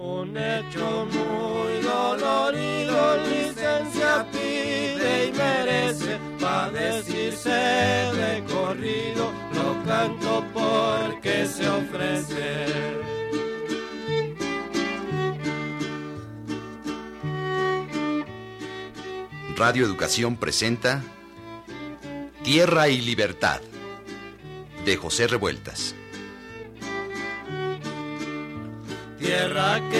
Un 0.00 0.36
hecho 0.36 1.06
muy 1.06 1.82
dolorido, 1.82 3.16
licencia 3.26 4.24
pide 4.30 5.26
y 5.26 5.32
merece, 5.32 6.16
pa' 6.40 6.70
decirse 6.70 7.50
de 7.50 8.44
corrido, 8.44 9.32
lo 9.54 9.84
canto 9.84 10.44
porque 10.54 11.46
se 11.46 11.68
ofrece. 11.68 12.66
Radio 19.56 19.84
Educación 19.84 20.36
presenta 20.36 21.02
Tierra 22.44 22.88
y 22.88 23.00
Libertad 23.00 23.60
de 24.84 24.96
José 24.96 25.26
Revueltas. 25.26 25.96
Tierra 29.18 29.80
que 29.90 29.97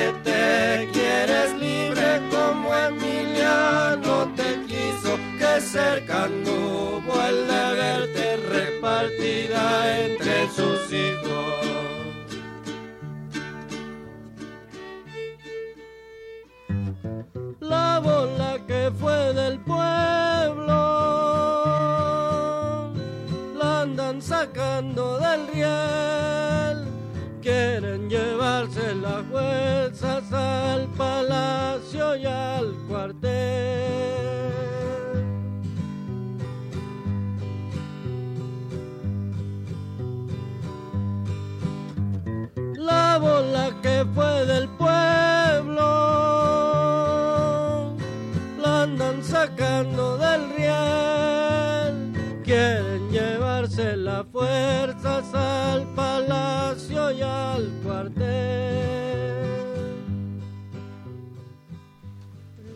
anduvo 5.58 7.20
el 7.28 7.48
de 7.48 7.74
verte 7.74 8.36
repartida 8.48 10.04
entre 10.04 10.48
sus 10.54 10.77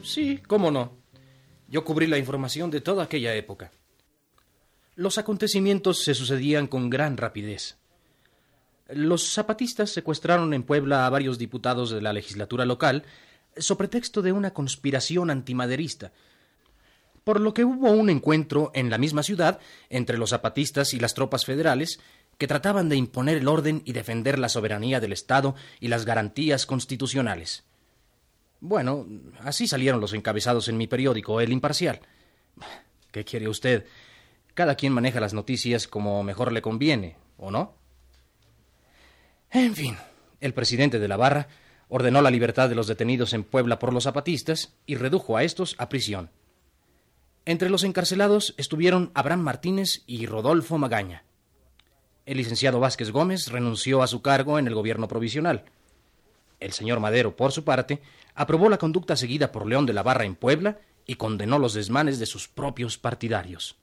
Sí, 0.02 0.38
cómo 0.46 0.70
no. 0.70 0.98
Yo 1.68 1.84
cubrí 1.84 2.06
la 2.06 2.18
información 2.18 2.70
de 2.70 2.80
toda 2.80 3.04
aquella 3.04 3.34
época. 3.34 3.70
Los 4.94 5.16
acontecimientos 5.16 6.04
se 6.04 6.14
sucedían 6.14 6.66
con 6.66 6.90
gran 6.90 7.16
rapidez. 7.16 7.78
Los 8.88 9.32
zapatistas 9.32 9.90
secuestraron 9.90 10.52
en 10.52 10.64
Puebla 10.64 11.06
a 11.06 11.10
varios 11.10 11.38
diputados 11.38 11.90
de 11.90 12.02
la 12.02 12.12
legislatura 12.12 12.66
local 12.66 13.04
sobre 13.56 13.88
pretexto 13.88 14.20
de 14.20 14.32
una 14.32 14.52
conspiración 14.52 15.30
antimaderista, 15.30 16.12
por 17.24 17.40
lo 17.40 17.54
que 17.54 17.64
hubo 17.64 17.90
un 17.90 18.10
encuentro 18.10 18.70
en 18.74 18.90
la 18.90 18.98
misma 18.98 19.22
ciudad 19.22 19.60
entre 19.88 20.18
los 20.18 20.30
zapatistas 20.30 20.92
y 20.92 21.00
las 21.00 21.14
tropas 21.14 21.44
federales 21.44 22.00
que 22.42 22.48
trataban 22.48 22.88
de 22.88 22.96
imponer 22.96 23.38
el 23.38 23.46
orden 23.46 23.82
y 23.84 23.92
defender 23.92 24.36
la 24.36 24.48
soberanía 24.48 24.98
del 24.98 25.12
Estado 25.12 25.54
y 25.78 25.86
las 25.86 26.04
garantías 26.04 26.66
constitucionales. 26.66 27.62
Bueno, 28.58 29.06
así 29.44 29.68
salieron 29.68 30.00
los 30.00 30.12
encabezados 30.12 30.66
en 30.66 30.76
mi 30.76 30.88
periódico, 30.88 31.40
El 31.40 31.52
Imparcial. 31.52 32.00
¿Qué 33.12 33.24
quiere 33.24 33.48
usted? 33.48 33.86
Cada 34.54 34.74
quien 34.74 34.92
maneja 34.92 35.20
las 35.20 35.34
noticias 35.34 35.86
como 35.86 36.24
mejor 36.24 36.50
le 36.50 36.62
conviene, 36.62 37.16
¿o 37.36 37.52
no? 37.52 37.76
En 39.52 39.76
fin, 39.76 39.96
el 40.40 40.52
presidente 40.52 40.98
de 40.98 41.06
la 41.06 41.16
barra 41.16 41.46
ordenó 41.86 42.22
la 42.22 42.32
libertad 42.32 42.68
de 42.68 42.74
los 42.74 42.88
detenidos 42.88 43.34
en 43.34 43.44
Puebla 43.44 43.78
por 43.78 43.92
los 43.92 44.02
zapatistas 44.02 44.74
y 44.84 44.96
redujo 44.96 45.36
a 45.36 45.44
estos 45.44 45.76
a 45.78 45.88
prisión. 45.88 46.30
Entre 47.44 47.70
los 47.70 47.84
encarcelados 47.84 48.56
estuvieron 48.56 49.12
Abraham 49.14 49.42
Martínez 49.42 50.02
y 50.08 50.26
Rodolfo 50.26 50.76
Magaña. 50.76 51.22
El 52.24 52.36
licenciado 52.36 52.78
Vázquez 52.78 53.10
Gómez 53.10 53.48
renunció 53.48 54.02
a 54.02 54.06
su 54.06 54.22
cargo 54.22 54.58
en 54.58 54.66
el 54.66 54.74
gobierno 54.74 55.08
provisional. 55.08 55.64
El 56.60 56.72
señor 56.72 57.00
Madero, 57.00 57.34
por 57.36 57.50
su 57.50 57.64
parte, 57.64 58.00
aprobó 58.34 58.68
la 58.68 58.78
conducta 58.78 59.16
seguida 59.16 59.50
por 59.50 59.66
León 59.66 59.86
de 59.86 59.92
la 59.92 60.04
Barra 60.04 60.24
en 60.24 60.36
Puebla 60.36 60.78
y 61.04 61.16
condenó 61.16 61.58
los 61.58 61.74
desmanes 61.74 62.20
de 62.20 62.26
sus 62.26 62.46
propios 62.46 62.96
partidarios. 62.96 63.76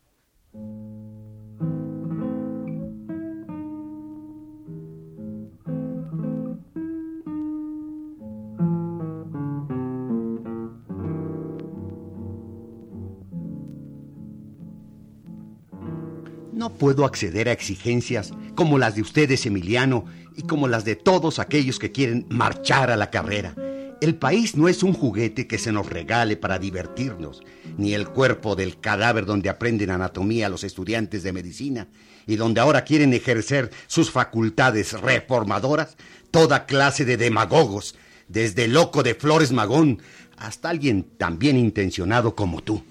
Puedo 16.78 17.06
acceder 17.06 17.50
a 17.50 17.52
exigencias 17.52 18.34
como 18.56 18.78
las 18.78 18.96
de 18.96 19.02
ustedes, 19.02 19.46
Emiliano, 19.46 20.06
y 20.36 20.44
como 20.44 20.68
las 20.68 20.86
de 20.86 20.96
todos 20.96 21.40
aquellos 21.40 21.80
que 21.80 21.92
quieren 21.92 22.26
marchar 22.30 22.92
a 22.92 22.98
la 22.98 23.10
carrera. 23.10 23.54
El 24.02 24.16
país 24.16 24.56
no 24.56 24.70
es 24.70 24.82
un 24.82 24.94
juguete 24.94 25.46
que 25.46 25.58
se 25.58 25.74
nos 25.74 25.90
regale 25.90 26.38
para 26.38 26.58
divertirnos, 26.58 27.42
ni 27.78 27.94
el 27.94 28.08
cuerpo 28.08 28.56
del 28.56 28.80
cadáver 28.80 29.26
donde 29.26 29.50
aprenden 29.50 29.90
anatomía 29.90 30.48
los 30.48 30.64
estudiantes 30.64 31.24
de 31.24 31.34
medicina 31.34 31.88
y 32.26 32.38
donde 32.38 32.62
ahora 32.62 32.86
quieren 32.86 33.14
ejercer 33.14 33.72
sus 33.88 34.10
facultades 34.10 34.94
reformadoras 34.94 35.98
toda 36.32 36.66
clase 36.66 37.04
de 37.04 37.18
demagogos, 37.18 37.96
desde 38.30 38.70
loco 38.70 39.04
de 39.04 39.16
Flores 39.16 39.52
Magón 39.52 40.02
hasta 40.38 40.70
alguien 40.70 41.04
tan 41.18 41.38
bien 41.38 41.58
intencionado 41.58 42.36
como 42.36 42.62
tú. 42.62 42.84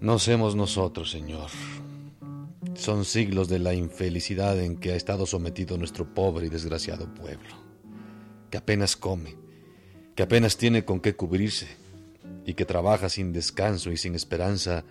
No 0.00 0.18
somos 0.18 0.56
nosotros, 0.56 1.10
señor. 1.10 1.50
Son 2.78 3.04
siglos 3.04 3.48
de 3.48 3.58
la 3.58 3.74
infelicidad 3.74 4.56
en 4.60 4.76
que 4.76 4.92
ha 4.92 4.94
estado 4.94 5.26
sometido 5.26 5.76
nuestro 5.76 6.14
pobre 6.14 6.46
y 6.46 6.48
desgraciado 6.48 7.12
pueblo, 7.12 7.48
que 8.50 8.56
apenas 8.56 8.96
come, 8.96 9.36
que 10.14 10.22
apenas 10.22 10.56
tiene 10.56 10.84
con 10.84 11.00
qué 11.00 11.16
cubrirse 11.16 11.66
y 12.46 12.54
que 12.54 12.64
trabaja 12.64 13.08
sin 13.08 13.32
descanso 13.32 13.90
y 13.90 13.96
sin 13.96 14.14
esperanza, 14.14 14.84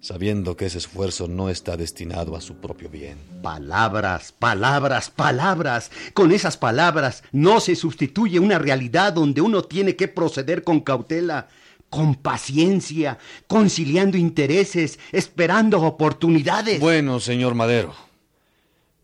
sabiendo 0.00 0.56
que 0.56 0.66
ese 0.66 0.78
esfuerzo 0.78 1.28
no 1.28 1.48
está 1.48 1.76
destinado 1.76 2.34
a 2.34 2.40
su 2.40 2.56
propio 2.56 2.88
bien. 2.88 3.18
Palabras, 3.40 4.32
palabras, 4.36 5.08
palabras. 5.08 5.92
Con 6.12 6.32
esas 6.32 6.56
palabras 6.56 7.22
no 7.30 7.60
se 7.60 7.76
sustituye 7.76 8.40
una 8.40 8.58
realidad 8.58 9.12
donde 9.12 9.42
uno 9.42 9.62
tiene 9.62 9.94
que 9.94 10.08
proceder 10.08 10.64
con 10.64 10.80
cautela 10.80 11.46
con 11.90 12.16
paciencia, 12.16 13.18
conciliando 13.46 14.16
intereses, 14.16 14.98
esperando 15.12 15.80
oportunidades. 15.82 16.80
Bueno, 16.80 17.20
señor 17.20 17.54
Madero, 17.54 17.94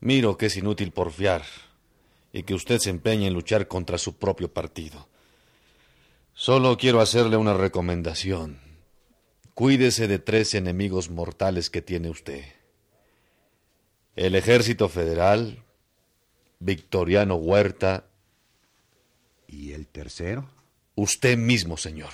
miro 0.00 0.36
que 0.36 0.46
es 0.46 0.56
inútil 0.56 0.90
porfiar 0.92 1.44
y 2.32 2.42
que 2.42 2.54
usted 2.54 2.78
se 2.78 2.90
empeña 2.90 3.26
en 3.26 3.34
luchar 3.34 3.68
contra 3.68 3.98
su 3.98 4.16
propio 4.16 4.52
partido. 4.52 5.08
Solo 6.34 6.76
quiero 6.78 7.00
hacerle 7.00 7.36
una 7.36 7.54
recomendación. 7.54 8.58
Cuídese 9.54 10.08
de 10.08 10.18
tres 10.18 10.54
enemigos 10.54 11.10
mortales 11.10 11.68
que 11.68 11.82
tiene 11.82 12.08
usted. 12.08 12.44
El 14.16 14.34
ejército 14.34 14.88
federal, 14.88 15.62
Victoriano 16.58 17.34
Huerta. 17.34 18.06
¿Y 19.46 19.72
el 19.72 19.86
tercero? 19.86 20.48
Usted 20.94 21.36
mismo, 21.36 21.76
señor. 21.76 22.10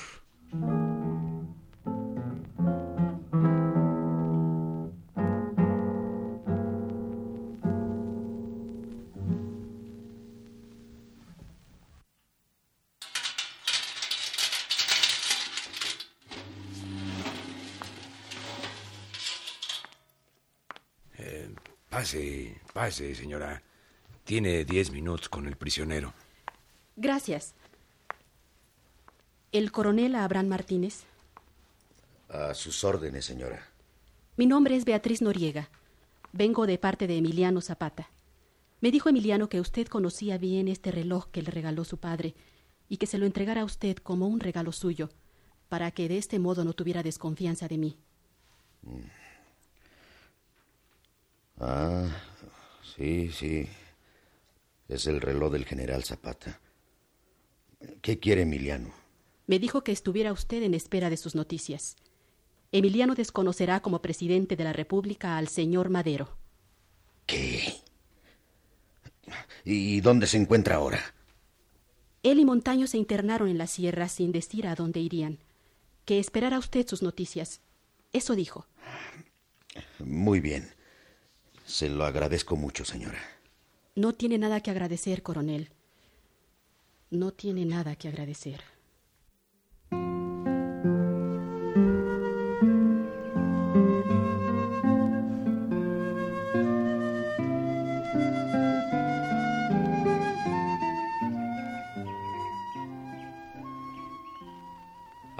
Pase, 21.98 22.54
pase, 22.72 23.14
señora. 23.16 23.60
Tiene 24.22 24.64
diez 24.64 24.92
minutos 24.92 25.28
con 25.28 25.48
el 25.48 25.56
prisionero. 25.56 26.14
Gracias. 26.94 27.56
¿El 29.50 29.72
coronel 29.72 30.14
Abraham 30.14 30.48
Martínez? 30.48 31.04
A 32.28 32.52
sus 32.52 32.84
órdenes, 32.84 33.24
señora. 33.24 33.66
Mi 34.36 34.44
nombre 34.44 34.76
es 34.76 34.84
Beatriz 34.84 35.22
Noriega. 35.22 35.70
Vengo 36.32 36.66
de 36.66 36.76
parte 36.76 37.06
de 37.06 37.16
Emiliano 37.16 37.62
Zapata. 37.62 38.10
Me 38.82 38.90
dijo 38.90 39.08
Emiliano 39.08 39.48
que 39.48 39.60
usted 39.60 39.86
conocía 39.86 40.36
bien 40.36 40.68
este 40.68 40.90
reloj 40.90 41.28
que 41.30 41.40
le 41.40 41.50
regaló 41.50 41.84
su 41.84 41.96
padre 41.96 42.34
y 42.90 42.98
que 42.98 43.06
se 43.06 43.16
lo 43.16 43.24
entregara 43.24 43.62
a 43.62 43.64
usted 43.64 43.96
como 43.96 44.28
un 44.28 44.40
regalo 44.40 44.70
suyo, 44.70 45.08
para 45.70 45.92
que 45.92 46.08
de 46.08 46.18
este 46.18 46.38
modo 46.38 46.62
no 46.62 46.74
tuviera 46.74 47.02
desconfianza 47.02 47.68
de 47.68 47.78
mí. 47.78 47.98
Ah, 51.58 52.06
sí, 52.94 53.32
sí. 53.32 53.66
Es 54.88 55.06
el 55.06 55.22
reloj 55.22 55.52
del 55.52 55.64
general 55.64 56.04
Zapata. 56.04 56.60
¿Qué 58.02 58.18
quiere 58.18 58.42
Emiliano? 58.42 59.07
Me 59.48 59.58
dijo 59.58 59.82
que 59.82 59.92
estuviera 59.92 60.30
usted 60.30 60.62
en 60.62 60.74
espera 60.74 61.08
de 61.08 61.16
sus 61.16 61.34
noticias. 61.34 61.96
Emiliano 62.70 63.14
desconocerá 63.14 63.80
como 63.80 64.02
presidente 64.02 64.56
de 64.56 64.64
la 64.64 64.74
República 64.74 65.38
al 65.38 65.48
señor 65.48 65.88
Madero. 65.88 66.36
¿Qué? 67.24 67.80
¿Y 69.64 70.02
dónde 70.02 70.26
se 70.26 70.36
encuentra 70.36 70.76
ahora? 70.76 71.14
Él 72.22 72.40
y 72.40 72.44
Montaño 72.44 72.86
se 72.86 72.98
internaron 72.98 73.48
en 73.48 73.56
la 73.56 73.66
sierra 73.66 74.08
sin 74.08 74.32
decir 74.32 74.66
a 74.66 74.74
dónde 74.74 75.00
irían. 75.00 75.38
Que 76.04 76.18
esperara 76.18 76.58
usted 76.58 76.86
sus 76.86 77.02
noticias. 77.02 77.62
Eso 78.12 78.34
dijo. 78.34 78.66
Muy 79.98 80.40
bien. 80.40 80.68
Se 81.64 81.88
lo 81.88 82.04
agradezco 82.04 82.54
mucho, 82.54 82.84
señora. 82.84 83.20
No 83.94 84.12
tiene 84.12 84.36
nada 84.36 84.60
que 84.60 84.70
agradecer, 84.70 85.22
coronel. 85.22 85.70
No 87.10 87.32
tiene 87.32 87.64
nada 87.64 87.96
que 87.96 88.08
agradecer. 88.08 88.62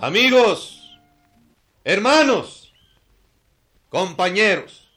Amigos, 0.01 0.97
hermanos, 1.83 2.73
compañeros, 3.89 4.89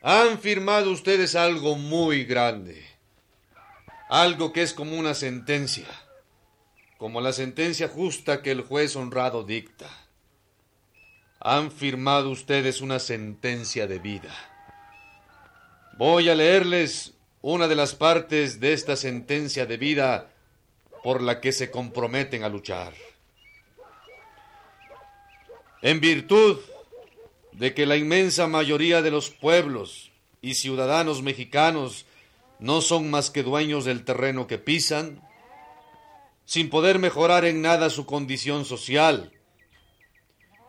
han 0.00 0.38
firmado 0.38 0.90
ustedes 0.90 1.34
algo 1.34 1.76
muy 1.76 2.24
grande, 2.24 2.82
algo 4.08 4.54
que 4.54 4.62
es 4.62 4.72
como 4.72 4.96
una 4.96 5.12
sentencia, 5.12 5.86
como 6.96 7.20
la 7.20 7.34
sentencia 7.34 7.88
justa 7.88 8.40
que 8.40 8.52
el 8.52 8.62
juez 8.62 8.96
honrado 8.96 9.44
dicta. 9.44 9.90
Han 11.38 11.70
firmado 11.70 12.30
ustedes 12.30 12.80
una 12.80 13.00
sentencia 13.00 13.86
de 13.86 13.98
vida. 13.98 14.32
Voy 15.98 16.30
a 16.30 16.34
leerles 16.34 17.12
una 17.42 17.68
de 17.68 17.76
las 17.76 17.94
partes 17.94 18.60
de 18.60 18.72
esta 18.72 18.96
sentencia 18.96 19.66
de 19.66 19.76
vida 19.76 20.30
por 21.04 21.20
la 21.20 21.42
que 21.42 21.52
se 21.52 21.70
comprometen 21.70 22.44
a 22.44 22.48
luchar. 22.48 22.94
En 25.82 26.00
virtud 26.00 26.58
de 27.52 27.74
que 27.74 27.86
la 27.86 27.96
inmensa 27.96 28.46
mayoría 28.46 29.02
de 29.02 29.10
los 29.10 29.30
pueblos 29.30 30.12
y 30.40 30.54
ciudadanos 30.54 31.22
mexicanos 31.22 32.06
no 32.60 32.80
son 32.80 33.10
más 33.10 33.30
que 33.30 33.42
dueños 33.42 33.84
del 33.84 34.04
terreno 34.04 34.46
que 34.46 34.58
pisan, 34.58 35.20
sin 36.44 36.70
poder 36.70 37.00
mejorar 37.00 37.44
en 37.44 37.62
nada 37.62 37.90
su 37.90 38.06
condición 38.06 38.64
social, 38.64 39.32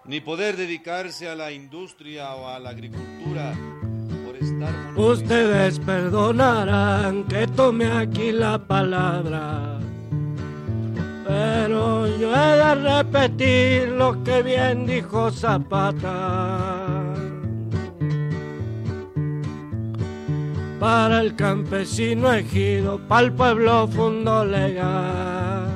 ni 0.06 0.20
poder 0.20 0.58
dedicarse 0.58 1.30
a 1.30 1.36
la 1.36 1.52
industria 1.52 2.34
o 2.36 2.48
a 2.48 2.60
la 2.60 2.72
agricultura 2.72 3.56
por 4.26 4.36
estar... 4.36 4.98
Ustedes 4.98 5.80
perdonarán 5.80 7.28
que 7.28 7.48
tome 7.48 7.86
aquí 7.86 8.32
la 8.32 8.58
palabra 8.58 9.80
pero 11.26 12.08
yo 12.18 12.34
he 12.34 12.58
de 12.58 12.76
repetir 12.76 13.90
lo 13.90 14.24
que 14.24 14.44
bien 14.44 14.86
dijo 14.86 15.32
Zapata. 15.32 16.90
Para 20.80 21.22
el 21.22 21.36
campesino 21.36 22.34
ejido, 22.34 23.00
para 23.08 23.26
el 23.26 23.34
pueblo 23.34 23.88
fundo 23.88 24.44
legal. 24.44 25.68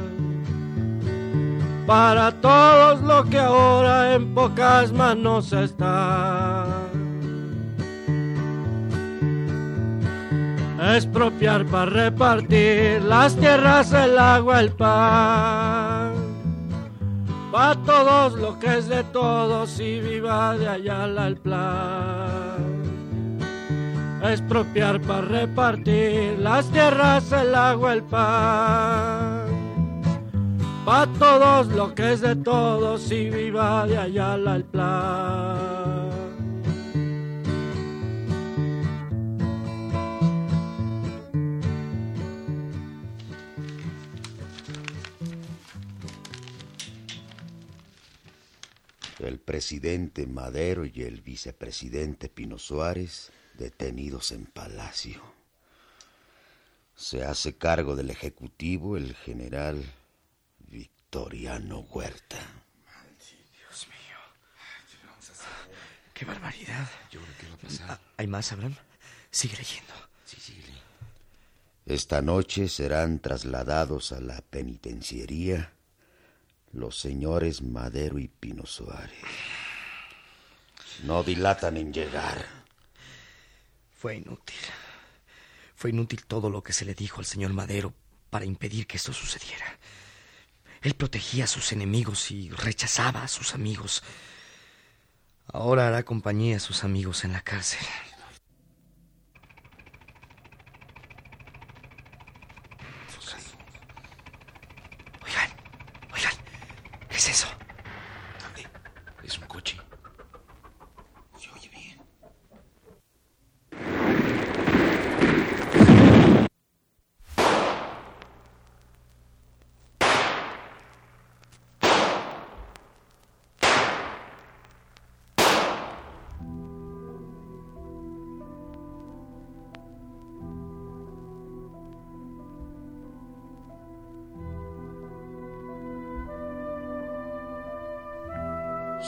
Para 1.85 2.31
todos 2.33 3.01
lo 3.01 3.23
que 3.29 3.39
ahora 3.39 4.15
en 4.15 4.33
pocas 4.33 4.91
manos 4.91 5.53
está. 5.53 6.76
Expropiar 10.79 11.65
para 11.65 11.85
repartir 11.85 13.01
las 13.03 13.35
tierras, 13.35 13.91
el 13.93 14.17
agua, 14.17 14.59
el 14.59 14.71
pan. 14.71 16.13
Pa' 17.51 17.75
todos 17.85 18.33
lo 18.33 18.59
que 18.59 18.77
es 18.77 18.87
de 18.87 19.03
todos 19.05 19.79
y 19.79 19.99
viva 19.99 20.55
de 20.57 20.67
allá 20.67 21.05
el 21.05 21.37
plan. 21.37 22.77
Expropiar 24.21 25.01
para 25.01 25.21
repartir 25.21 26.37
las 26.39 26.69
tierras, 26.71 27.31
el 27.31 27.55
agua, 27.55 27.93
el 27.93 28.03
pan. 28.03 29.47
Pa' 30.85 31.07
todos 31.17 31.67
lo 31.67 31.95
que 31.95 32.13
es 32.13 32.21
de 32.21 32.35
todos 32.35 33.11
y 33.11 33.29
viva 33.29 33.87
de 33.87 33.97
allá 33.97 34.35
el 34.35 34.63
plan. 34.65 35.96
El 49.27 49.39
presidente 49.39 50.25
Madero 50.25 50.85
y 50.85 51.03
el 51.03 51.21
vicepresidente 51.21 52.29
Pino 52.29 52.57
Suárez 52.57 53.33
detenidos 53.55 54.31
en 54.31 54.45
Palacio. 54.45 55.21
Se 56.95 57.25
hace 57.25 57.57
cargo 57.57 57.97
del 57.97 58.09
Ejecutivo 58.09 58.95
el 58.95 59.15
general 59.15 59.83
Victoriano 60.59 61.79
Huerta. 61.79 62.37
Dios 63.53 63.87
mío. 63.89 64.17
Qué 66.13 66.23
barbaridad. 66.23 66.89
Ah, 67.81 67.99
¿Hay 68.15 68.27
más, 68.27 68.53
Abraham? 68.53 68.75
Sigue 69.29 69.57
leyendo. 69.57 69.93
Sí, 70.23 70.39
sigue 70.39 70.63
Esta 71.85 72.21
noche 72.21 72.69
serán 72.69 73.19
trasladados 73.19 74.13
a 74.13 74.21
la 74.21 74.41
penitenciaría 74.41 75.73
los 76.71 76.99
señores 76.99 77.61
Madero 77.61 78.19
y 78.19 78.27
Pino 78.27 78.65
Suárez. 78.65 79.23
No 81.03 81.23
dilatan 81.23 81.77
en 81.77 81.93
llegar. 81.93 82.45
Fue 83.91 84.15
inútil. 84.15 84.57
Fue 85.75 85.91
inútil 85.91 86.25
todo 86.25 86.49
lo 86.49 86.63
que 86.63 86.73
se 86.73 86.85
le 86.85 86.93
dijo 86.93 87.19
al 87.19 87.25
señor 87.25 87.53
Madero 87.53 87.93
para 88.29 88.45
impedir 88.45 88.87
que 88.87 88.97
esto 88.97 89.13
sucediera. 89.13 89.65
Él 90.81 90.93
protegía 90.93 91.45
a 91.45 91.47
sus 91.47 91.71
enemigos 91.71 92.31
y 92.31 92.49
rechazaba 92.49 93.23
a 93.23 93.27
sus 93.27 93.53
amigos. 93.53 94.03
Ahora 95.47 95.87
hará 95.87 96.03
compañía 96.03 96.57
a 96.57 96.59
sus 96.59 96.83
amigos 96.83 97.23
en 97.23 97.33
la 97.33 97.41
cárcel. 97.41 97.85
¿Qué 107.17 107.21
es 107.21 107.29
eso? 107.29 107.47
Es 109.23 109.39
un 109.39 109.47
coche. 109.47 109.75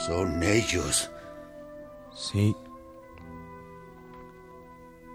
Son 0.05 0.41
ellos. 0.43 1.11
Sí. 2.15 2.55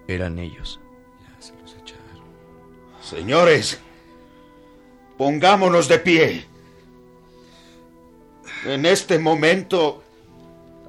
Eran 0.07 0.37
ellos. 0.37 0.79
Ya 1.21 1.41
se 1.41 1.53
los 1.55 1.73
echaron. 1.73 2.23
Señores, 3.01 3.79
pongámonos 5.17 5.87
de 5.87 5.99
pie. 5.99 6.45
En 8.65 8.85
este 8.85 9.17
momento 9.17 10.03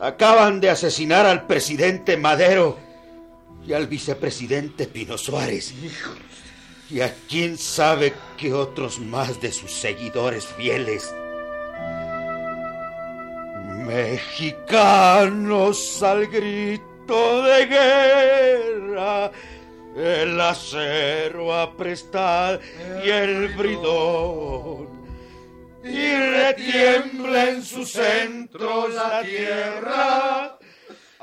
acaban 0.00 0.60
de 0.60 0.70
asesinar 0.70 1.24
al 1.24 1.46
presidente 1.46 2.16
Madero 2.16 2.78
y 3.66 3.72
al 3.72 3.86
vicepresidente 3.86 4.86
Pino 4.86 5.16
Suárez. 5.16 5.74
Y 6.90 7.00
a 7.00 7.14
quién 7.28 7.56
sabe 7.58 8.14
qué 8.36 8.52
otros 8.52 9.00
más 9.00 9.40
de 9.40 9.52
sus 9.52 9.72
seguidores 9.72 10.46
fieles. 10.46 11.14
Mexicanos 13.86 15.78
al 16.02 16.26
grito 16.26 17.42
de 17.44 17.66
guerra, 17.66 19.30
el 19.96 20.40
acero 20.40 21.54
a 21.54 21.76
prestar 21.76 22.60
y 23.04 23.08
el 23.08 23.54
bridón. 23.54 24.88
Y 25.84 26.16
retiembla 26.16 27.50
en 27.50 27.62
su 27.62 27.86
centro 27.86 28.88
la 28.88 29.22
tierra 29.22 30.58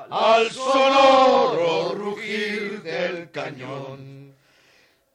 al 0.09 0.49
sonoro 0.49 1.93
rugir 1.95 2.81
del 2.81 3.29
cañón. 3.31 4.33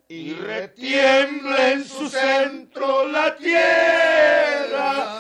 Y 0.06 0.34
retiembla 0.34 1.72
en 1.72 1.84
su 1.86 2.10
centro 2.10 3.08
la 3.08 3.34
tierra 3.36 5.17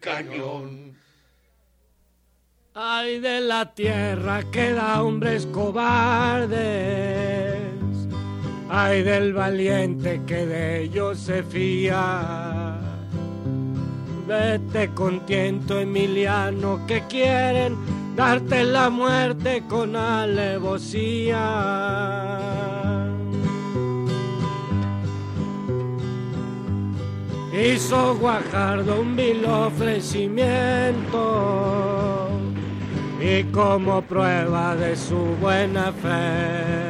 cañón. 0.00 0.96
Ay 2.74 3.20
de 3.20 3.40
la 3.40 3.74
tierra 3.74 4.42
que 4.50 4.72
da 4.72 5.02
hombres 5.02 5.46
cobardes, 5.46 6.56
ay 8.70 9.02
del 9.02 9.34
valiente 9.34 10.22
que 10.26 10.46
de 10.46 10.82
ellos 10.84 11.18
se 11.18 11.42
fía. 11.42 12.78
Vete 14.26 14.88
con 14.94 15.26
tiento, 15.26 15.78
Emiliano, 15.78 16.86
que 16.86 17.02
quieren 17.08 17.76
darte 18.16 18.64
la 18.64 18.88
muerte 18.88 19.62
con 19.68 19.94
alevosía. 19.96 21.38
Hizo 27.52 28.16
Guajardo 28.16 29.02
un 29.02 29.14
vil 29.14 29.44
ofrecimiento 29.44 32.28
y 33.20 33.44
como 33.52 34.02
prueba 34.02 34.74
de 34.74 34.96
su 34.96 35.36
buena 35.40 35.92
fe 35.92 36.82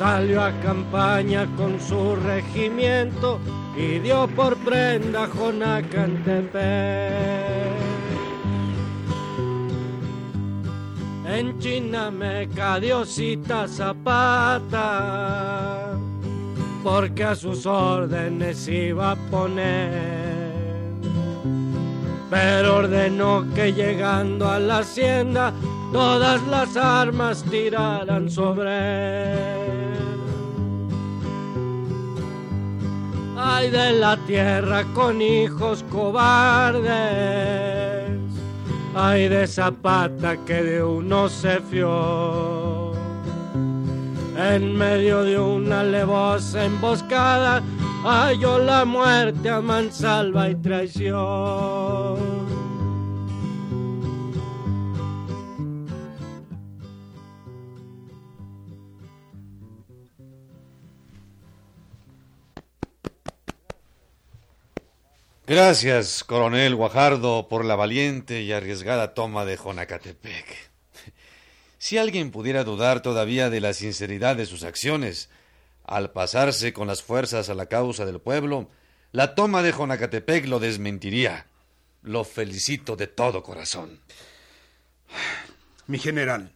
salió 0.00 0.42
a 0.42 0.52
campaña 0.62 1.46
con 1.56 1.80
su 1.80 2.16
regimiento 2.16 3.38
y 3.76 3.98
dio 3.98 4.26
por 4.28 4.56
prenda 4.58 5.26
Jonacantepec. 5.26 6.60
En 11.26 11.58
Chinameca 11.58 12.80
Diosita 12.80 13.68
Zapata, 13.68 14.78
porque 16.82 17.24
a 17.24 17.34
sus 17.34 17.66
órdenes 17.66 18.66
iba 18.68 19.12
a 19.12 19.16
poner. 19.30 20.20
Pero 22.30 22.76
ordenó 22.76 23.44
que 23.54 23.72
llegando 23.72 24.48
a 24.48 24.58
la 24.58 24.78
hacienda 24.78 25.52
todas 25.92 26.46
las 26.46 26.76
armas 26.76 27.44
tiraran 27.50 28.30
sobre 28.30 29.32
él. 29.32 29.80
Ay 33.36 33.70
de 33.70 33.92
la 33.94 34.16
tierra 34.26 34.84
con 34.94 35.20
hijos 35.22 35.82
cobardes, 35.90 36.90
ay 38.94 39.28
de 39.28 39.46
Zapata 39.46 40.36
que 40.44 40.62
de 40.62 40.84
uno 40.84 41.28
se 41.28 41.58
fió. 41.60 42.79
En 44.40 44.74
medio 44.74 45.22
de 45.22 45.38
una 45.38 45.84
levosa 45.84 46.64
emboscada, 46.64 47.62
halló 48.02 48.58
la 48.58 48.86
muerte 48.86 49.50
a 49.50 49.60
mansalva 49.60 50.48
y 50.48 50.54
traición. 50.54 52.40
Gracias, 65.46 66.24
coronel 66.24 66.76
Guajardo, 66.76 67.46
por 67.48 67.66
la 67.66 67.76
valiente 67.76 68.40
y 68.40 68.52
arriesgada 68.52 69.12
toma 69.12 69.44
de 69.44 69.58
Jonacatepec. 69.58 70.69
Si 71.80 71.96
alguien 71.96 72.30
pudiera 72.30 72.62
dudar 72.62 73.00
todavía 73.00 73.48
de 73.48 73.62
la 73.62 73.72
sinceridad 73.72 74.36
de 74.36 74.44
sus 74.44 74.64
acciones, 74.64 75.30
al 75.82 76.12
pasarse 76.12 76.74
con 76.74 76.86
las 76.86 77.02
fuerzas 77.02 77.48
a 77.48 77.54
la 77.54 77.66
causa 77.66 78.04
del 78.04 78.20
pueblo, 78.20 78.68
la 79.12 79.34
toma 79.34 79.62
de 79.62 79.72
Jonacatepec 79.72 80.46
lo 80.46 80.60
desmentiría. 80.60 81.46
Lo 82.02 82.24
felicito 82.24 82.96
de 82.96 83.06
todo 83.06 83.42
corazón. 83.42 83.98
Mi 85.86 85.98
general, 85.98 86.52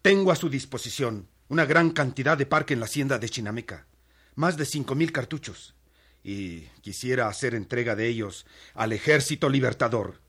tengo 0.00 0.32
a 0.32 0.36
su 0.36 0.48
disposición 0.48 1.28
una 1.48 1.66
gran 1.66 1.90
cantidad 1.90 2.38
de 2.38 2.46
parque 2.46 2.72
en 2.72 2.80
la 2.80 2.86
hacienda 2.86 3.18
de 3.18 3.28
Chinameca, 3.28 3.86
más 4.34 4.56
de 4.56 4.64
cinco 4.64 4.94
mil 4.94 5.12
cartuchos, 5.12 5.74
y 6.22 6.60
quisiera 6.80 7.28
hacer 7.28 7.54
entrega 7.54 7.94
de 7.94 8.08
ellos 8.08 8.46
al 8.72 8.94
ejército 8.94 9.50
libertador, 9.50 10.22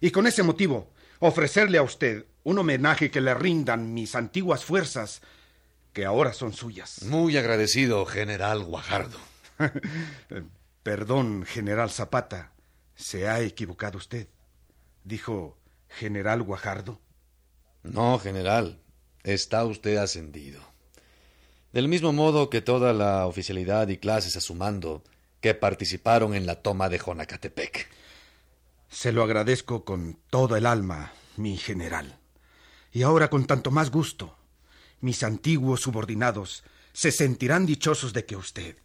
y 0.00 0.12
con 0.12 0.28
ese 0.28 0.44
motivo 0.44 0.92
ofrecerle 1.18 1.78
a 1.78 1.82
usted 1.82 2.24
un 2.42 2.58
homenaje 2.58 3.10
que 3.10 3.20
le 3.20 3.34
rindan 3.34 3.92
mis 3.94 4.14
antiguas 4.14 4.64
fuerzas, 4.64 5.20
que 5.92 6.04
ahora 6.04 6.32
son 6.32 6.52
suyas. 6.52 7.02
Muy 7.02 7.36
agradecido, 7.36 8.06
general 8.06 8.64
Guajardo. 8.64 9.18
Perdón, 10.82 11.44
general 11.44 11.90
Zapata, 11.90 12.52
se 12.94 13.28
ha 13.28 13.40
equivocado 13.40 13.98
usted. 13.98 14.28
Dijo 15.04 15.58
general 15.88 16.42
Guajardo. 16.42 17.00
No, 17.82 18.18
general, 18.18 18.80
está 19.22 19.64
usted 19.64 19.96
ascendido. 19.96 20.60
Del 21.72 21.88
mismo 21.88 22.12
modo 22.12 22.50
que 22.50 22.60
toda 22.60 22.92
la 22.92 23.26
oficialidad 23.26 23.88
y 23.88 23.98
clases 23.98 24.36
a 24.36 24.40
su 24.40 24.54
mando 24.54 25.04
que 25.40 25.54
participaron 25.54 26.34
en 26.34 26.46
la 26.46 26.56
toma 26.56 26.88
de 26.88 26.98
Jonacatepec. 26.98 27.88
Se 28.88 29.12
lo 29.12 29.22
agradezco 29.22 29.84
con 29.84 30.18
todo 30.30 30.56
el 30.56 30.66
alma, 30.66 31.12
mi 31.36 31.56
general. 31.56 32.19
Y 32.92 33.02
ahora 33.02 33.30
con 33.30 33.46
tanto 33.46 33.70
más 33.70 33.90
gusto, 33.90 34.36
mis 35.00 35.22
antiguos 35.22 35.80
subordinados 35.80 36.64
se 36.92 37.12
sentirán 37.12 37.66
dichosos 37.66 38.12
de 38.12 38.26
que 38.26 38.36
usted 38.36 38.76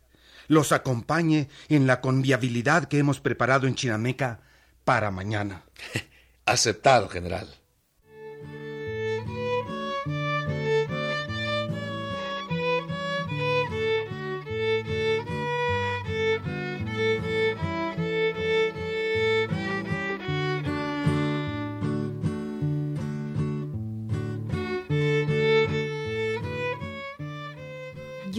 los 0.48 0.72
acompañe 0.72 1.50
en 1.70 1.88
la 1.88 2.02
conviabilidad 2.02 2.88
que 2.88 3.00
hemos 3.00 3.20
preparado 3.20 3.68
en 3.68 3.76
Chinameca 3.76 4.42
para 4.84 5.12
mañana. 5.12 5.64
Aceptado, 6.46 7.10
general. 7.10 7.56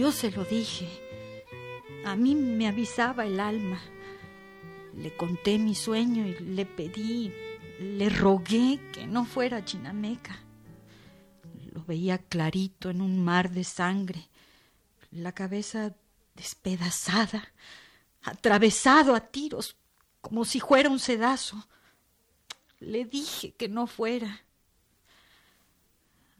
Yo 0.07 0.13
se 0.13 0.31
lo 0.31 0.45
dije. 0.45 0.87
A 2.05 2.15
mí 2.15 2.33
me 2.33 2.69
avisaba 2.69 3.25
el 3.25 3.41
alma. 3.41 3.81
Le 4.95 5.13
conté 5.17 5.59
mi 5.59 5.75
sueño 5.75 6.25
y 6.25 6.39
le 6.39 6.65
pedí, 6.65 7.33
le 7.81 8.07
rogué 8.07 8.79
que 8.93 9.05
no 9.05 9.25
fuera 9.25 9.65
Chinameca. 9.65 10.39
Lo 11.73 11.83
veía 11.83 12.19
clarito 12.19 12.89
en 12.89 13.01
un 13.01 13.21
mar 13.21 13.51
de 13.51 13.65
sangre, 13.65 14.29
la 15.11 15.33
cabeza 15.33 15.93
despedazada, 16.35 17.51
atravesado 18.23 19.13
a 19.13 19.19
tiros, 19.19 19.75
como 20.21 20.45
si 20.45 20.61
fuera 20.61 20.89
un 20.89 20.99
sedazo. 20.99 21.67
Le 22.79 23.03
dije 23.03 23.55
que 23.55 23.67
no 23.67 23.87
fuera. 23.87 24.39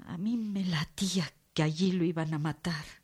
A 0.05 0.17
mí 0.17 0.38
me 0.38 0.63
latía 0.63 1.29
que 1.53 1.63
allí 1.63 1.91
lo 1.91 2.05
iban 2.05 2.33
a 2.33 2.39
matar. 2.39 2.96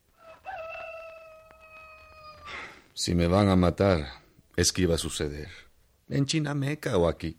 Si 2.95 3.15
me 3.15 3.27
van 3.27 3.49
a 3.49 3.55
matar, 3.55 4.21
es 4.55 4.71
que 4.71 4.83
iba 4.83 4.95
a 4.95 4.99
suceder. 4.99 5.49
En 6.09 6.27
Chinameca 6.27 6.95
o 6.97 7.07
aquí. 7.07 7.37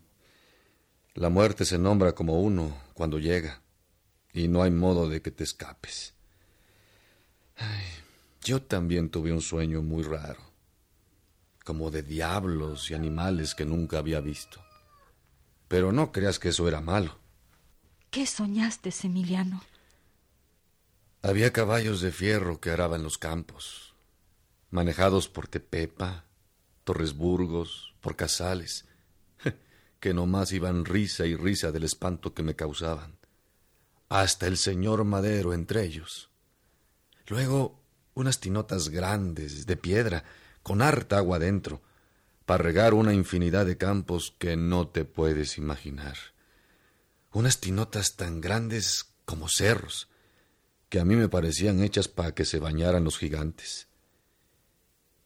La 1.13 1.29
muerte 1.29 1.63
se 1.63 1.77
nombra 1.77 2.13
como 2.13 2.41
uno 2.41 2.77
cuando 2.93 3.19
llega, 3.19 3.61
y 4.33 4.49
no 4.49 4.63
hay 4.63 4.71
modo 4.71 5.07
de 5.07 5.21
que 5.21 5.31
te 5.31 5.45
escapes. 5.45 6.13
Ay, 7.55 7.85
yo 8.43 8.61
también 8.61 9.09
tuve 9.09 9.31
un 9.31 9.41
sueño 9.41 9.81
muy 9.81 10.03
raro, 10.03 10.41
como 11.63 11.89
de 11.89 12.03
diablos 12.03 12.91
y 12.91 12.93
animales 12.93 13.55
que 13.55 13.63
nunca 13.63 13.99
había 13.99 14.19
visto. 14.19 14.61
Pero 15.69 15.93
no 15.93 16.11
creas 16.11 16.37
que 16.37 16.49
eso 16.49 16.67
era 16.67 16.81
malo. 16.81 17.17
¿Qué 18.11 18.25
soñaste, 18.25 18.93
Emiliano? 19.03 19.63
Había 21.21 21.53
caballos 21.53 22.01
de 22.01 22.11
fierro 22.11 22.59
que 22.59 22.71
araban 22.71 23.03
los 23.03 23.17
campos, 23.17 23.84
manejados 24.69 25.29
por 25.29 25.47
Tepepa, 25.47 26.25
Torresburgos, 26.83 27.95
por 28.01 28.15
Casales, 28.15 28.85
que 29.99 30.13
nomás 30.13 30.51
iban 30.51 30.85
risa 30.85 31.25
y 31.25 31.35
risa 31.35 31.71
del 31.71 31.83
espanto 31.83 32.33
que 32.33 32.43
me 32.43 32.55
causaban. 32.55 33.17
Hasta 34.09 34.47
el 34.47 34.57
señor 34.57 35.03
Madero 35.03 35.53
entre 35.53 35.83
ellos. 35.83 36.29
Luego 37.27 37.81
unas 38.13 38.39
tinotas 38.39 38.89
grandes, 38.89 39.65
de 39.65 39.77
piedra, 39.77 40.23
con 40.63 40.81
harta 40.81 41.17
agua 41.17 41.37
dentro, 41.37 41.81
para 42.45 42.63
regar 42.63 42.93
una 42.93 43.13
infinidad 43.13 43.65
de 43.65 43.77
campos 43.77 44.35
que 44.39 44.55
no 44.55 44.87
te 44.87 45.05
puedes 45.05 45.57
imaginar. 45.57 46.15
Unas 47.33 47.59
tinotas 47.59 48.15
tan 48.15 48.39
grandes 48.39 49.13
como 49.25 49.49
cerros, 49.49 50.07
que 50.89 50.99
a 50.99 51.05
mí 51.05 51.15
me 51.15 51.27
parecían 51.27 51.81
hechas 51.81 52.07
para 52.07 52.33
que 52.33 52.45
se 52.45 52.59
bañaran 52.59 53.03
los 53.03 53.17
gigantes. 53.17 53.87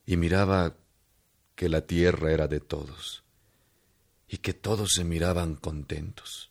Y 0.10 0.18
miraba 0.18 0.76
que 1.54 1.70
la 1.70 1.86
tierra 1.86 2.32
era 2.32 2.48
de 2.48 2.60
todos, 2.60 3.24
y 4.28 4.38
que 4.40 4.56
todos 4.56 4.94
se 4.96 5.04
miraban 5.04 5.54
contentos. 5.54 6.50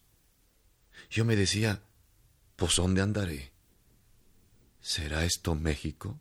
Yo 1.11 1.25
me 1.25 1.35
decía, 1.35 1.83
pues 2.55 2.77
¿dónde 2.77 3.03
andaré? 3.03 3.51
¿Será 4.81 5.25
esto 5.25 5.57
México? 5.57 6.21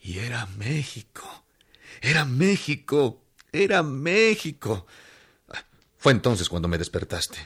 Y 0.00 0.18
era 0.18 0.46
México, 0.46 1.44
era 2.00 2.24
México, 2.24 3.22
era 3.52 3.84
México. 3.84 4.88
Fue 5.96 6.10
entonces 6.10 6.48
cuando 6.48 6.66
me 6.66 6.76
despertaste. 6.76 7.38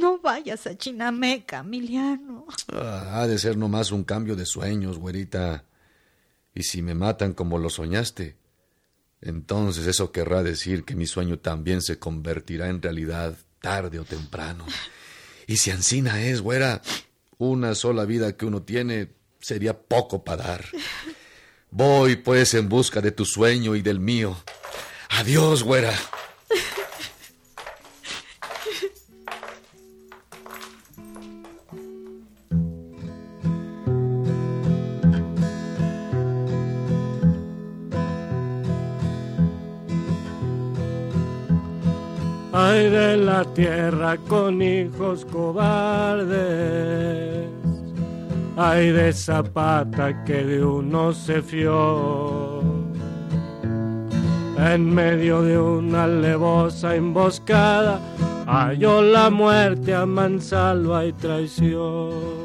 No 0.00 0.18
vayas 0.18 0.66
a 0.66 0.76
Chinameca, 0.76 1.60
Emiliano. 1.60 2.46
Ah, 2.72 3.20
ha 3.20 3.26
de 3.28 3.38
ser 3.38 3.56
nomás 3.56 3.92
un 3.92 4.02
cambio 4.02 4.34
de 4.34 4.46
sueños, 4.46 4.98
güerita. 4.98 5.64
Y 6.54 6.62
si 6.62 6.82
me 6.82 6.94
matan 6.94 7.32
como 7.32 7.58
lo 7.58 7.68
soñaste, 7.68 8.36
entonces 9.20 9.86
eso 9.86 10.12
querrá 10.12 10.42
decir 10.42 10.84
que 10.84 10.94
mi 10.94 11.06
sueño 11.06 11.38
también 11.38 11.82
se 11.82 11.98
convertirá 11.98 12.68
en 12.68 12.80
realidad 12.80 13.36
tarde 13.60 13.98
o 13.98 14.04
temprano. 14.04 14.66
Y 15.46 15.58
si 15.58 15.70
ansina 15.70 16.22
es, 16.22 16.40
güera, 16.40 16.80
una 17.36 17.74
sola 17.74 18.06
vida 18.06 18.34
que 18.34 18.46
uno 18.46 18.62
tiene 18.62 19.10
sería 19.40 19.78
poco 19.78 20.24
para 20.24 20.42
dar. 20.42 20.64
Voy 21.70 22.16
pues 22.16 22.54
en 22.54 22.70
busca 22.70 23.02
de 23.02 23.10
tu 23.10 23.26
sueño 23.26 23.76
y 23.76 23.82
del 23.82 24.00
mío. 24.00 24.42
Adiós, 25.10 25.62
güera. 25.62 25.92
Ay 42.56 42.88
de 42.88 43.16
la 43.16 43.42
tierra 43.52 44.16
con 44.28 44.62
hijos 44.62 45.24
cobardes, 45.24 46.38
ay 48.56 48.92
de 48.92 49.12
Zapata 49.12 50.22
que 50.22 50.44
de 50.44 50.64
uno 50.64 51.12
se 51.12 51.42
fió. 51.42 52.60
En 54.56 54.94
medio 54.94 55.42
de 55.42 55.58
una 55.58 56.06
levosa 56.06 56.94
emboscada, 56.94 57.98
halló 58.46 59.02
la 59.02 59.30
muerte 59.30 59.92
a 59.92 60.06
mansalva 60.06 61.06
y 61.06 61.12
traición. 61.12 62.43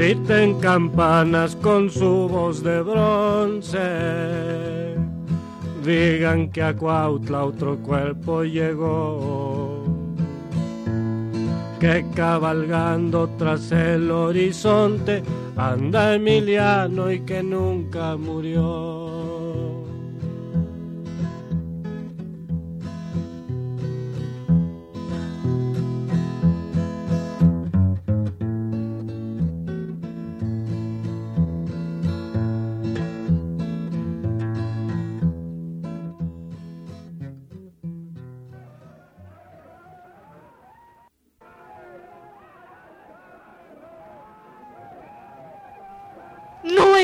Griten 0.00 0.58
campanas 0.60 1.54
con 1.56 1.90
su 1.90 2.26
voz 2.26 2.62
de 2.62 2.80
bronce, 2.80 3.78
digan 5.84 6.50
que 6.50 6.62
a 6.62 6.74
Cuautla 6.74 7.44
otro 7.44 7.76
cuerpo 7.76 8.42
llegó, 8.42 9.84
que 11.78 12.06
cabalgando 12.14 13.28
tras 13.36 13.72
el 13.72 14.10
horizonte 14.10 15.22
anda 15.54 16.14
Emiliano 16.14 17.12
y 17.12 17.20
que 17.20 17.42
nunca 17.42 18.16
murió. 18.16 18.99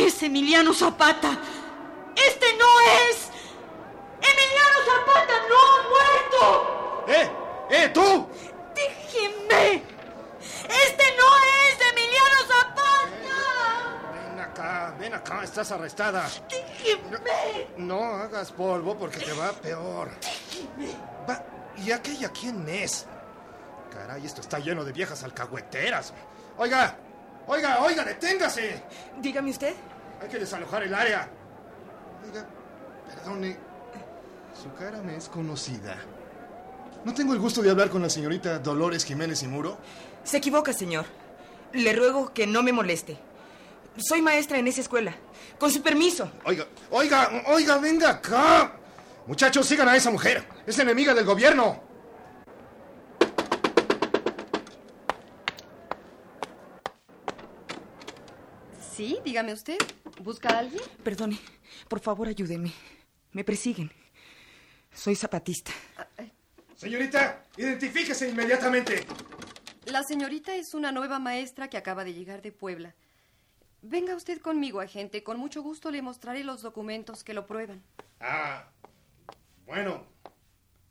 Es 0.07 0.23
Emiliano 0.23 0.73
Zapata. 0.73 1.37
Este 2.15 2.47
no 2.57 2.81
es. 2.81 3.29
Emiliano 4.21 4.79
Zapata 4.87 5.35
no 5.49 5.57
ha 5.67 5.83
muerto. 5.89 7.05
¡Eh! 7.09 7.31
¡Eh, 7.71 7.89
tú! 7.89 8.29
Déjeme. 8.75 9.83
Este 10.69 11.05
no 11.17 11.27
es 11.37 11.91
Emiliano 11.91 12.41
Zapata. 12.47 12.95
Ven 14.31 14.41
acá, 14.41 14.95
ven 14.99 15.15
acá, 15.15 15.43
estás 15.43 15.73
arrestada. 15.73 16.29
Déjeme. 16.49 17.69
No 17.77 18.05
hagas 18.05 18.53
polvo 18.53 18.97
porque 18.97 19.19
te 19.19 19.33
va 19.33 19.53
peor. 19.53 20.11
Va, 21.29 21.43
¿y 21.77 21.91
aquella 21.91 22.31
quién 22.31 22.69
es? 22.69 23.07
Caray, 23.93 24.25
esto 24.25 24.41
está 24.41 24.61
lleno 24.61 24.85
de 24.85 24.93
viejas 24.93 25.25
alcahueteras. 25.25 26.13
Oiga, 26.59 26.97
oiga, 27.49 27.83
oiga, 27.83 28.05
deténgase. 28.05 28.83
Dígame 29.19 29.51
usted. 29.51 29.75
Hay 30.21 30.29
que 30.29 30.39
desalojar 30.39 30.83
el 30.83 30.95
área. 30.95 31.29
Oiga, 32.27 32.47
perdone. 33.07 33.57
Su 34.61 34.73
cara 34.75 35.03
me 35.03 35.17
es 35.17 35.29
conocida. 35.29 35.97
¿No 37.05 37.15
tengo 37.15 37.35
el 37.35 37.39
gusto 37.39 37.63
de 37.63 37.71
hablar 37.71 37.91
con 37.91 38.03
la 38.03 38.11
señorita 38.11 38.59
Dolores 38.59 39.05
Jiménez 39.05 39.43
y 39.43 39.49
Muro? 39.49 39.79
Se 40.25 40.39
equivoca, 40.39 40.73
señor. 40.73 41.05
Le 41.73 41.93
ruego 41.93 42.33
que 42.33 42.47
no 42.47 42.63
me 42.63 42.73
moleste. 42.73 43.19
Soy 43.99 44.23
maestra 44.23 44.59
en 44.59 44.67
esa 44.67 44.81
escuela. 44.81 45.15
Con 45.59 45.71
su 45.71 45.83
permiso. 45.83 46.31
Oiga, 46.45 46.67
oiga, 46.91 47.31
oiga, 47.47 47.79
venga 47.79 48.11
acá. 48.11 48.73
Muchachos, 49.27 49.67
sigan 49.67 49.89
a 49.89 49.97
esa 49.97 50.11
mujer. 50.11 50.45
Es 50.67 50.79
enemiga 50.79 51.15
del 51.15 51.25
gobierno. 51.25 51.83
Sí, 58.97 59.19
dígame 59.23 59.53
usted. 59.53 59.77
¿Busca 60.23 60.49
a 60.49 60.61
alguien? 60.61 60.81
Perdone, 61.05 61.39
por 61.87 62.01
favor 62.01 62.29
ayúdeme. 62.29 62.73
Me 63.33 63.45
persiguen. 63.45 63.93
Soy 64.91 65.15
zapatista. 65.15 65.71
Señorita, 66.75 67.45
identifíquese 67.59 68.31
inmediatamente. 68.31 69.05
La 69.85 70.03
señorita 70.03 70.55
es 70.55 70.73
una 70.73 70.93
nueva 70.93 71.19
maestra 71.19 71.69
que 71.69 71.77
acaba 71.77 72.05
de 72.05 72.15
llegar 72.15 72.41
de 72.41 72.53
Puebla. 72.53 72.95
Venga 73.83 74.17
usted 74.17 74.41
conmigo, 74.41 74.81
agente. 74.81 75.23
Con 75.23 75.39
mucho 75.39 75.63
gusto 75.63 75.91
le 75.91 76.01
mostraré 76.01 76.43
los 76.43 76.63
documentos 76.63 77.23
que 77.23 77.35
lo 77.35 77.47
prueban. 77.47 77.83
Ah, 78.19 78.71
bueno, 79.67 80.07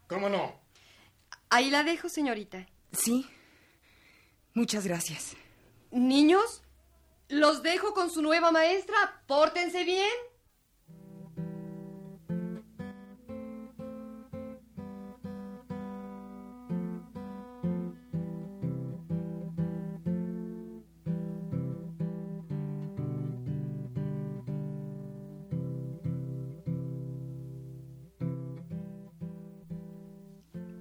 ¿cómo 0.06 0.30
no? 0.30 0.60
Ahí 1.50 1.72
la 1.72 1.84
dejo, 1.84 2.08
señorita. 2.08 2.68
Sí. 2.92 3.26
Muchas 4.54 4.86
gracias. 4.86 5.36
Niños, 5.90 6.62
los 7.28 7.64
dejo 7.64 7.94
con 7.94 8.10
su 8.12 8.22
nueva 8.22 8.52
maestra. 8.52 8.96
Pórtense 9.28 9.84
bien. 9.84 10.10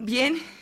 Bien. 0.00 0.53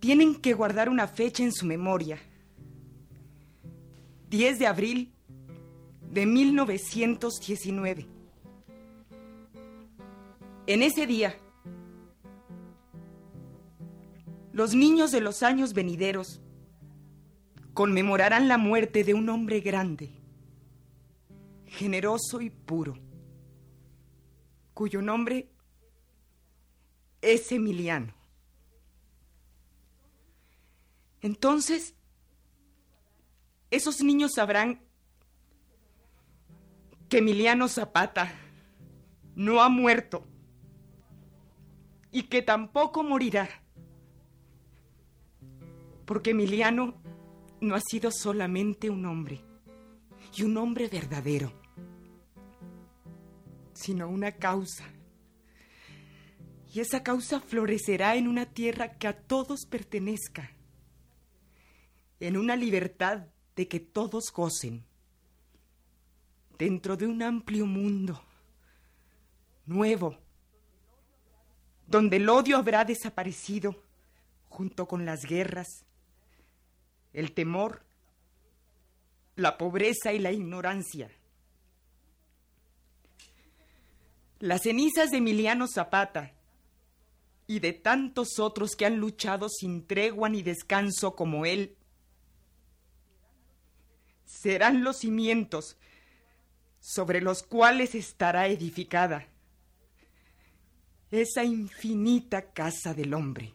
Tienen 0.00 0.34
que 0.36 0.54
guardar 0.54 0.88
una 0.88 1.06
fecha 1.06 1.42
en 1.42 1.52
su 1.52 1.66
memoria. 1.66 2.18
10 4.30 4.58
de 4.58 4.66
abril 4.66 5.12
de 6.10 6.26
1919. 6.26 8.06
En 10.66 10.82
ese 10.82 11.06
día, 11.06 11.36
los 14.52 14.74
niños 14.74 15.10
de 15.10 15.20
los 15.20 15.42
años 15.42 15.74
venideros 15.74 16.40
conmemorarán 17.74 18.48
la 18.48 18.58
muerte 18.58 19.04
de 19.04 19.14
un 19.14 19.28
hombre 19.28 19.60
grande, 19.60 20.10
generoso 21.66 22.40
y 22.40 22.50
puro, 22.50 22.98
cuyo 24.74 25.02
nombre 25.02 25.48
es 27.20 27.52
Emiliano. 27.52 28.14
Entonces, 31.20 31.94
esos 33.70 34.02
niños 34.02 34.32
sabrán 34.34 34.80
que 37.08 37.18
Emiliano 37.18 37.68
Zapata 37.68 38.32
no 39.34 39.60
ha 39.62 39.68
muerto 39.68 40.26
y 42.10 42.24
que 42.24 42.42
tampoco 42.42 43.02
morirá, 43.02 43.48
porque 46.06 46.30
Emiliano 46.30 46.94
no 47.60 47.74
ha 47.74 47.80
sido 47.80 48.10
solamente 48.10 48.90
un 48.90 49.04
hombre, 49.06 49.44
y 50.34 50.42
un 50.42 50.56
hombre 50.56 50.88
verdadero, 50.88 51.52
sino 53.72 54.08
una 54.08 54.32
causa. 54.32 54.84
Y 56.72 56.78
esa 56.78 57.02
causa 57.02 57.40
florecerá 57.40 58.14
en 58.14 58.28
una 58.28 58.46
tierra 58.46 58.96
que 58.96 59.08
a 59.08 59.18
todos 59.18 59.66
pertenezca, 59.68 60.52
en 62.20 62.36
una 62.36 62.54
libertad 62.54 63.26
de 63.56 63.66
que 63.66 63.80
todos 63.80 64.30
gocen, 64.32 64.84
dentro 66.58 66.96
de 66.96 67.06
un 67.06 67.22
amplio 67.22 67.66
mundo 67.66 68.22
nuevo, 69.66 70.16
donde 71.88 72.18
el 72.18 72.28
odio 72.28 72.56
habrá 72.56 72.84
desaparecido 72.84 73.82
junto 74.48 74.86
con 74.86 75.04
las 75.04 75.24
guerras, 75.24 75.84
el 77.12 77.32
temor, 77.32 77.82
la 79.34 79.58
pobreza 79.58 80.12
y 80.12 80.20
la 80.20 80.30
ignorancia. 80.30 81.10
Las 84.38 84.62
cenizas 84.62 85.10
de 85.10 85.16
Emiliano 85.18 85.66
Zapata 85.66 86.32
y 87.50 87.58
de 87.58 87.72
tantos 87.72 88.38
otros 88.38 88.76
que 88.76 88.86
han 88.86 88.98
luchado 88.98 89.48
sin 89.48 89.84
tregua 89.84 90.28
ni 90.28 90.40
descanso 90.40 91.16
como 91.16 91.44
él, 91.44 91.76
serán 94.24 94.84
los 94.84 94.98
cimientos 94.98 95.76
sobre 96.78 97.20
los 97.20 97.42
cuales 97.42 97.96
estará 97.96 98.46
edificada 98.46 99.26
esa 101.10 101.42
infinita 101.42 102.52
casa 102.52 102.94
del 102.94 103.14
hombre. 103.14 103.52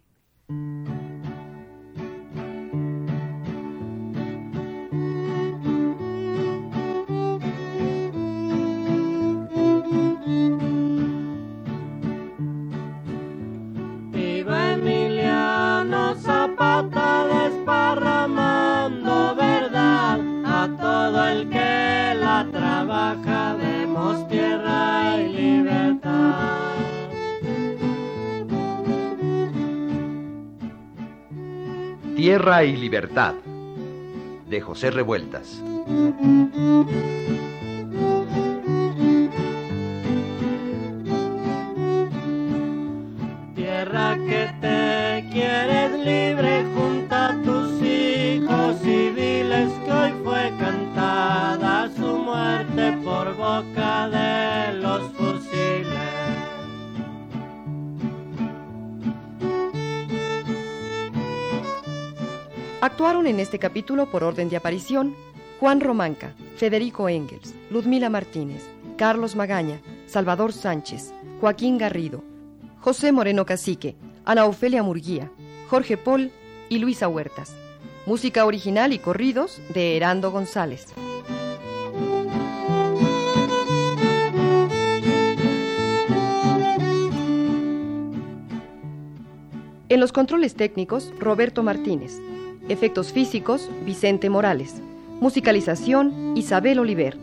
Tierra 32.35 32.65
y 32.65 32.75
Libertad, 32.75 33.33
de 34.49 34.59
José 34.59 34.91
Revueltas. 34.91 35.63
En 63.25 63.39
este 63.39 63.57
capítulo 63.57 64.05
por 64.05 64.23
orden 64.23 64.49
de 64.49 64.55
aparición 64.55 65.15
Juan 65.59 65.81
Romanca, 65.81 66.35
Federico 66.57 67.09
Engels, 67.09 67.55
Ludmila 67.71 68.07
Martínez, 68.07 68.61
Carlos 68.97 69.35
Magaña, 69.35 69.81
Salvador 70.05 70.53
Sánchez, 70.53 71.11
Joaquín 71.41 71.79
Garrido, 71.79 72.23
José 72.81 73.11
Moreno 73.11 73.43
Cacique, 73.47 73.95
Ana 74.25 74.45
Ofelia 74.45 74.83
Murguía, 74.83 75.31
Jorge 75.71 75.97
Paul 75.97 76.31
y 76.69 76.77
Luisa 76.77 77.07
Huertas. 77.07 77.55
Música 78.05 78.45
original 78.45 78.93
y 78.93 78.99
corridos 78.99 79.59
de 79.73 79.97
Herando 79.97 80.29
González. 80.29 80.93
En 89.89 89.99
los 89.99 90.11
controles 90.11 90.53
técnicos, 90.53 91.11
Roberto 91.19 91.63
Martínez. 91.63 92.21
Efectos 92.67 93.13
físicos, 93.13 93.69
Vicente 93.85 94.29
Morales. 94.29 94.81
Musicalización, 95.21 96.35
Isabel 96.35 96.79
Oliver. 96.79 97.17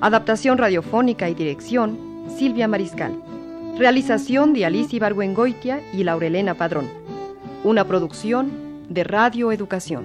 Adaptación 0.00 0.58
radiofónica 0.58 1.30
y 1.30 1.34
dirección, 1.34 1.98
Silvia 2.36 2.68
Mariscal. 2.68 3.22
Realización 3.78 4.52
de 4.52 4.66
Alicia 4.66 5.00
Barguengoitia 5.00 5.80
y 5.94 6.04
Laurelena 6.04 6.54
Padrón. 6.54 6.90
Una 7.64 7.86
producción 7.86 8.84
de 8.90 9.04
Radio 9.04 9.50
Educación. 9.50 10.04